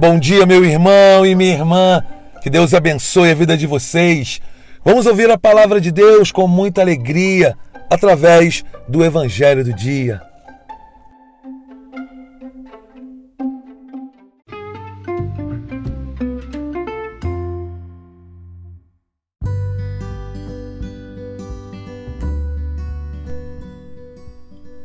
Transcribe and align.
Bom 0.00 0.18
dia, 0.18 0.46
meu 0.46 0.64
irmão 0.64 1.26
e 1.26 1.34
minha 1.34 1.52
irmã. 1.52 2.02
Que 2.40 2.48
Deus 2.48 2.72
abençoe 2.72 3.32
a 3.32 3.34
vida 3.34 3.54
de 3.54 3.66
vocês. 3.66 4.40
Vamos 4.82 5.04
ouvir 5.04 5.30
a 5.30 5.36
palavra 5.36 5.78
de 5.78 5.92
Deus 5.92 6.32
com 6.32 6.48
muita 6.48 6.80
alegria 6.80 7.54
através 7.90 8.64
do 8.88 9.04
Evangelho 9.04 9.62
do 9.62 9.74
Dia. 9.74 10.22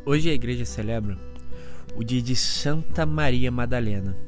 Hoje 0.06 0.30
a 0.30 0.34
igreja 0.34 0.66
celebra 0.66 1.18
o 1.96 2.04
dia 2.04 2.22
de 2.22 2.36
Santa 2.36 3.06
Maria 3.06 3.50
Madalena. 3.50 4.25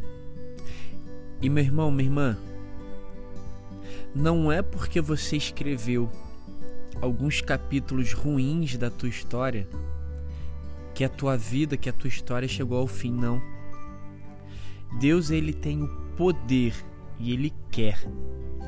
E 1.42 1.50
meu 1.50 1.64
irmão, 1.64 1.92
minha 1.92 2.10
irmã, 2.10 2.38
não 4.14 4.52
é 4.52 4.62
porque 4.62 5.00
você 5.00 5.38
escreveu 5.38 6.10
alguns 7.00 7.42
capítulos 7.42 8.14
ruins 8.14 8.76
da 8.78 8.90
tua 8.90 9.10
história 9.10 9.68
que 10.96 11.04
a 11.04 11.10
tua 11.10 11.38
vida, 11.38 11.78
que 11.78 11.90
a 11.90 11.94
tua 11.94 12.08
história 12.08 12.48
chegou 12.48 12.80
ao 12.80 12.88
fim, 12.88 13.12
não. 13.12 13.40
Deus 15.00 15.30
ele 15.30 15.54
tem 15.54 15.84
o 15.84 15.88
poder 16.18 16.74
e 17.20 17.32
ele 17.32 17.54
quer 17.70 18.00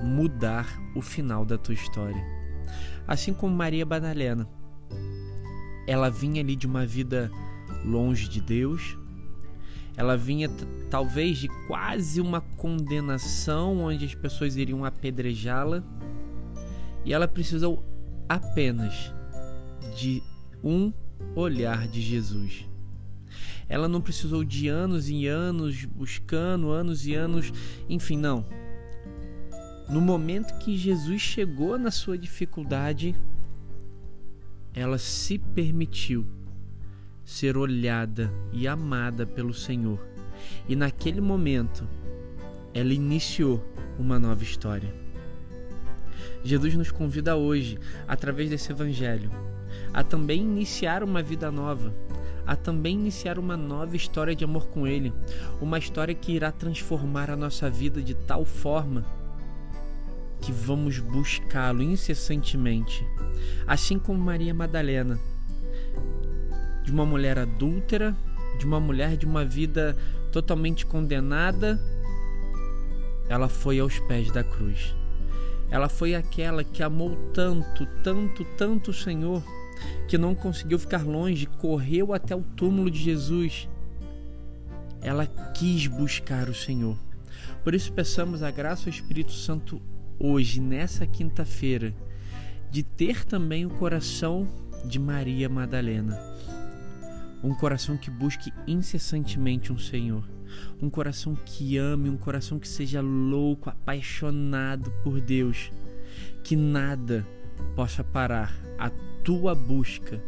mudar 0.04 0.80
o 0.96 1.02
final 1.02 1.44
da 1.44 1.58
tua 1.58 1.74
história. 1.74 2.24
Assim 3.08 3.34
como 3.34 3.56
Maria 3.56 3.86
Madalena. 3.86 4.48
Ela 5.88 6.12
vinha 6.12 6.42
ali 6.42 6.56
de 6.56 6.68
uma 6.68 6.86
vida 6.86 7.32
longe 7.84 8.30
de 8.30 8.40
Deus, 8.40 8.96
ela 9.98 10.16
vinha 10.16 10.50
talvez 10.90 11.40
de 11.40 11.48
quase 11.68 12.22
uma 12.22 12.42
condenação 12.60 13.80
onde 13.80 14.04
as 14.06 14.14
pessoas 14.14 14.58
iriam 14.58 14.84
apedrejá-la 14.84 15.82
e 17.06 17.14
ela 17.14 17.28
precisou 17.28 17.84
apenas 18.28 19.14
de 19.96 20.22
um 20.62 20.92
olhar 21.36 21.88
de 21.88 22.02
Jesus. 22.02 22.68
Ela 23.68 23.88
não 23.88 24.02
precisou 24.02 24.44
de 24.44 24.68
anos 24.68 25.10
e 25.10 25.26
anos 25.26 25.86
buscando, 25.86 26.70
anos 26.70 27.08
e 27.08 27.14
anos, 27.14 27.54
enfim, 27.88 28.18
não. 28.18 28.46
No 29.88 30.02
momento 30.02 30.58
que 30.60 30.78
Jesus 30.78 31.22
chegou 31.22 31.78
na 31.80 31.92
sua 31.92 32.18
dificuldade, 32.18 33.16
ela 34.74 34.98
se 34.98 35.38
permitiu 35.38 36.26
ser 37.24 37.58
olhada 37.58 38.32
e 38.52 38.68
amada 38.68 39.26
pelo 39.26 39.54
Senhor. 39.54 40.00
E 40.68 40.76
naquele 40.76 41.22
momento, 41.22 41.88
ela 42.74 42.94
iniciou 42.94 43.64
uma 43.98 44.20
nova 44.20 44.44
história. 44.44 44.94
Jesus 46.44 46.76
nos 46.76 46.92
convida 46.92 47.36
hoje, 47.36 47.78
através 48.08 48.50
desse 48.50 48.72
evangelho, 48.72 49.30
a 49.94 50.04
também 50.04 50.42
iniciar 50.42 51.04
uma 51.04 51.22
vida 51.22 51.52
nova, 51.52 51.94
a 52.46 52.56
também 52.56 52.96
iniciar 52.96 53.38
uma 53.38 53.58
nova 53.58 53.96
história 53.96 54.36
de 54.36 54.44
amor 54.44 54.68
com 54.68 54.88
Ele, 54.88 55.14
uma 55.62 55.78
história 55.78 56.16
que 56.16 56.32
irá 56.32 56.52
transformar 56.52 57.30
a 57.30 57.36
nossa 57.36 57.70
vida 57.70 58.02
de 58.02 58.14
tal 58.14 58.46
forma 58.46 59.06
que 60.42 60.52
vamos 60.52 61.00
buscá-lo 61.00 61.82
incessantemente, 61.84 63.06
assim 63.68 64.00
como 64.00 64.20
Maria 64.20 64.54
Madalena 64.54 65.20
de 66.90 66.94
uma 66.94 67.06
mulher 67.06 67.38
adúltera, 67.38 68.18
de 68.58 68.66
uma 68.66 68.80
mulher 68.80 69.16
de 69.16 69.24
uma 69.24 69.46
vida 69.46 69.96
totalmente 70.32 70.88
condenada, 70.88 71.80
ela 73.30 73.48
foi 73.48 73.80
aos 73.80 74.00
pés 74.00 74.32
da 74.32 74.44
cruz. 74.44 74.96
Ela 75.70 75.88
foi 75.88 76.16
aquela 76.16 76.64
que 76.64 76.82
amou 76.82 77.16
tanto, 77.32 77.86
tanto, 78.04 78.44
tanto 78.58 78.90
o 78.90 78.94
Senhor, 78.94 79.44
que 80.08 80.18
não 80.18 80.34
conseguiu 80.34 80.80
ficar 80.80 81.06
longe, 81.06 81.46
correu 81.46 82.12
até 82.12 82.36
o 82.36 82.42
túmulo 82.42 82.90
de 82.90 83.00
Jesus. 83.00 83.70
Ela 85.00 85.28
quis 85.28 85.86
buscar 85.86 86.50
o 86.50 86.56
Senhor. 86.56 86.98
Por 87.64 87.76
isso 87.76 87.94
peçamos 87.94 88.42
a 88.42 88.50
graça 88.50 88.90
ao 88.90 88.94
Espírito 88.94 89.32
Santo 89.32 89.80
hoje, 90.20 90.60
nessa 90.60 91.06
quinta-feira, 91.06 91.94
de 92.72 92.82
ter 92.82 93.24
também 93.24 93.66
o 93.66 93.70
coração 93.70 94.48
de 94.84 94.98
Maria 94.98 95.48
Madalena 95.48 96.20
um 97.44 97.54
coração 97.54 97.98
que 97.98 98.10
busque 98.10 98.54
incessantemente 98.68 99.72
um 99.72 99.78
Senhor, 99.78 100.24
um 100.82 100.90
coração 100.90 101.36
que 101.36 101.78
ame, 101.78 102.10
um 102.10 102.18
coração 102.18 102.60
que 102.60 102.68
seja 102.68 103.02
louco, 103.02 103.70
apaixonado 103.70 104.92
por 105.04 105.22
Deus, 105.22 105.72
que 106.44 106.56
nada 106.56 107.26
possa 107.76 108.04
parar 108.04 108.54
a 108.78 108.90
tua 109.24 109.54
busca 109.54 110.22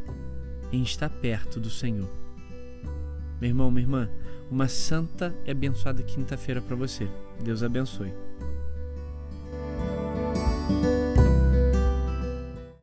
em 0.72 0.84
estar 0.84 1.10
perto 1.10 1.60
do 1.60 1.70
Senhor. 1.70 2.10
Meu 3.40 3.50
irmão, 3.50 3.72
minha 3.72 3.84
irmã, 3.84 4.10
uma 4.50 4.68
santa 4.68 5.36
e 5.46 5.52
abençoada 5.52 6.04
quinta-feira 6.04 6.62
para 6.62 6.76
você. 6.76 7.10
Deus 7.44 7.64
abençoe. 7.64 8.14